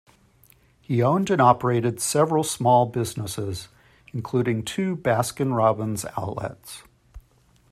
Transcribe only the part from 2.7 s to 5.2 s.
businesses, including two